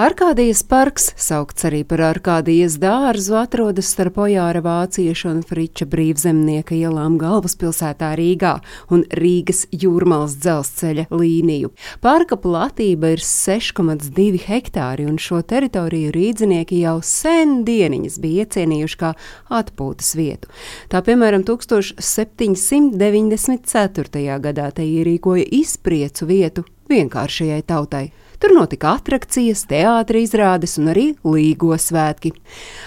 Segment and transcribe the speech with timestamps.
[0.00, 7.20] Arkādijas parks, saukts arī par Arkādijas dārzu, atrodas starp Ojāra vāciešu un Friča brīvzemnieka ielām
[7.20, 8.64] galvaspilsētā Rīgā
[8.96, 11.68] un Rīgas jūrmālas dzelzceļa līniju.
[12.00, 19.12] Parka platība ir 6,2 hektāri, un šo teritoriju rīdzinieki jau sen dieniņas bija iecienījuši kā
[19.60, 20.48] atpūtas vietu.
[20.88, 24.40] Tā piemēram 1794.
[24.48, 28.29] gadā te ierīkoja izpriecu vietu vienkāršajai tautai.
[28.40, 32.30] Tur notika attrakcijas, teātris izrādes un arī līgo svētki.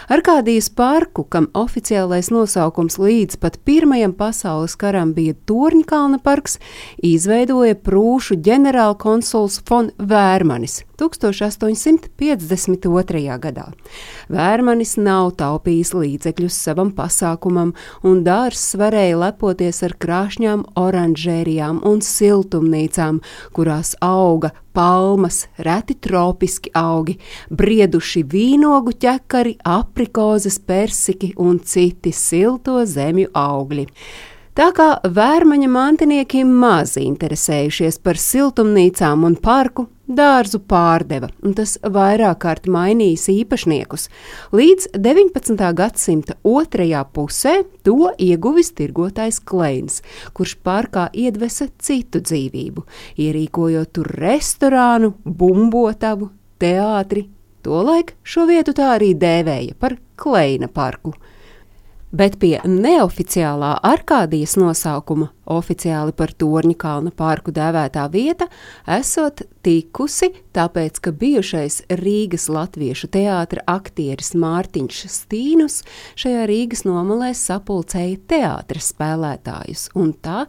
[0.10, 6.58] Arkādijas parku, kam oficiālais nosaukums līdz pat Pirmajam pasaules karam bija Torņkalna parks,
[7.06, 13.38] izveidoja prūšu ģenerālkonsuls von Vērmanis 1852.
[13.46, 13.70] gadā.
[14.34, 23.22] Vērmanis nav taupījis līdzekļus savam pasākumam, un dārzs varēja lepoties ar krāšņām oranžērijām un siltumnīcām,
[23.54, 27.18] kurās auga palmas, reti tropiski augi,
[27.50, 33.88] brieduši vīnogu ķekari, aprikozes, persiki un citi silto zemju augļi.
[34.54, 42.44] Tā kā vērmaņa mantinieki maz interesējušies par siltumnīcām un parku, dārzu pārdeva, un tas vairāk
[42.44, 44.06] kārt mainījis īpašniekus.
[44.54, 45.58] Līdz 19.
[45.74, 50.04] gadsimta otrajā pusē to ieguvis tirgotājs Kleins,
[50.38, 52.86] kurš parkā iedvesa citu dzīvību,
[53.26, 56.30] ierīkojot tur restorānu, bumbotavu,
[56.62, 57.26] teātri.
[57.66, 61.18] Tolaik šo vietu tā arī dēvēja par Kleina parku
[62.14, 68.48] bet pie neoficiālā Arkādijas nosaukuma, oficiāli par Torņa kalna parku dēvētā vieta,
[68.88, 75.82] esot tikusi, tāpēc, ka bijušais Rīgas latviešu teātra aktieris Mārtiņš Stīnus
[76.20, 80.40] šajā Rīgas nomalē sapulcēja teātra spēlētājus, un tā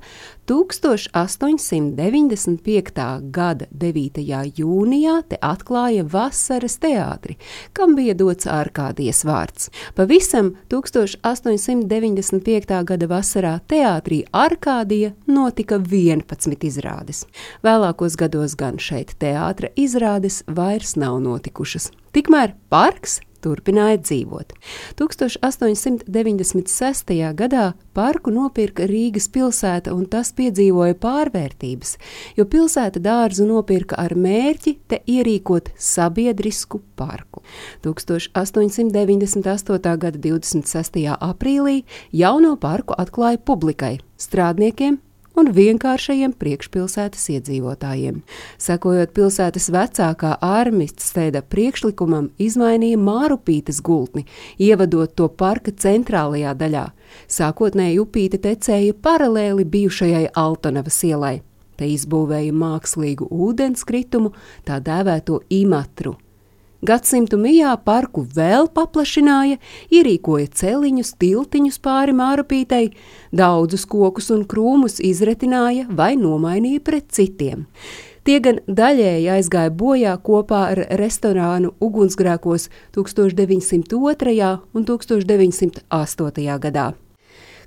[0.46, 3.20] 1895.
[3.32, 4.18] gada 9.
[4.58, 7.36] jūnijā te atklāja vasaras teātri,
[7.72, 9.70] kam bija dots ārkādijas vārds.
[9.96, 12.84] Pavisam 1895.
[12.84, 14.24] gada vasarā teātrī
[14.84, 17.24] Arkādija notika 11 izrādes.
[17.64, 21.88] Vēlākos gados gan šeit teātra izrādes vairs nav notikušas.
[22.12, 24.48] Tikmēr parks turpināja dzīvot.
[24.98, 27.14] 1896.
[27.38, 31.90] gadā parku nopirka Rīgas pilsēta, un tas piedzīvoja pārvērtības,
[32.38, 37.42] jo pilsēta dārzu nopirka ar mērķi te ierīkot sabiedrisku parku.
[37.84, 39.98] 1898.
[40.04, 41.08] gada 26.
[41.14, 44.98] aprīlī jauno parku atklāja publikai, strādniekiem
[45.38, 48.20] un vienkāršajiem priekšpilsētas iedzīvotājiem.
[48.60, 54.26] Sekojot pilsētas vecākā ārmists steida priekšlikumam, izmainīja Mārupītes gultni,
[54.58, 56.86] ievadot to parka centrālajā daļā.
[57.30, 61.40] Sākotnēji upīte tecēja paralēli bijušajai Altonavas ielai.
[61.74, 64.30] Te izbūvēja mākslīgu ūdenskritumu,
[64.66, 66.14] tā dēvēto imatru.
[66.84, 69.56] Gadsimtu mijā parku vēl paplašināja,
[69.88, 72.90] ierīkoja celiņus, tiltiņus pāri mārupītei,
[73.32, 77.62] daudzus kokus un krūmus izretināja vai nomainīja pret citiem.
[78.24, 84.50] Tie gan daļēji aizgāja bojā kopā ar restorānu ugunsgrēkos 1902.
[84.74, 86.58] un 1908.
[86.66, 86.90] gadā.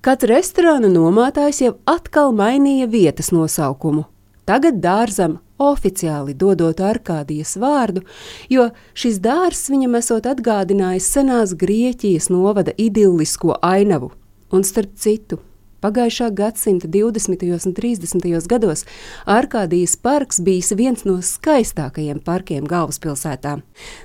[0.05, 4.05] Kāds restorāna nomātājs jau atkal mainīja vietas nosaukumu.
[4.47, 8.05] Tagad dārzam oficiāli dodot Arkādijas vārdu,
[8.47, 14.13] jo šis dārzs viņam esot atgādinājis senās Grieķijas novada idillisko ainavu,
[14.53, 15.41] un starp citu.
[15.77, 17.43] Pagājušā gadsimta 20.
[17.53, 18.47] un 30.
[18.49, 18.81] gados
[19.29, 23.59] Arkādijas parks bijis viens no skaistākajiem parkiem galvaspilsētā.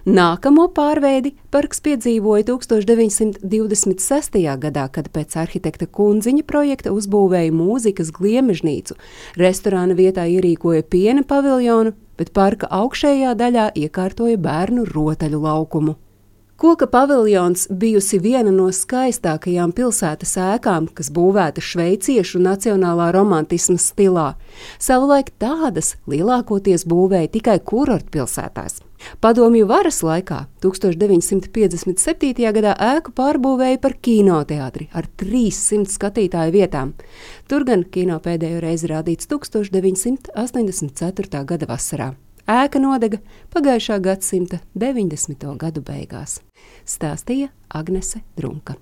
[0.04, 4.36] Nākamo pārveidi parks piedzīvoja 1926.
[4.66, 8.92] gadā, kad pēc arhitekta Kunziņa projekta uzbūvēja mūzikas gliemežnīcu,
[9.40, 16.01] restorāna vietā ierīkoja piena paviljonu, bet parka augšējā daļā iekārtoja bērnu rotaļu laukumu.
[16.62, 24.38] Koka paviljons bijusi viena no skaistākajām pilsētas ēkām, kas būvēta šveiciešu nacionālā romantisma stilā.
[24.78, 28.78] Savulaik tādas lielākoties būvēja tikai kurortpilsētās.
[29.18, 32.46] Padomju varas laikā 1957.
[32.54, 36.94] gadā ēku pārbūvēja par kinoteātri ar 300 skatītāju vietām.
[37.50, 41.42] Tur gan kino pēdējo reizi rādīts 1984.
[41.42, 42.14] gada vasarā.
[42.50, 43.20] Ēka nodega
[43.54, 45.46] pagājušā gadsimta 90.
[45.62, 46.40] gadu beigās,
[46.82, 48.74] stāstīja Agnese Drunka.